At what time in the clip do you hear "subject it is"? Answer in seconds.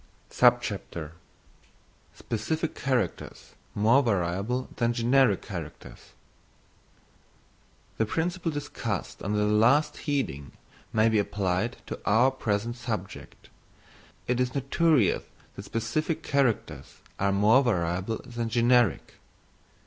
12.77-14.55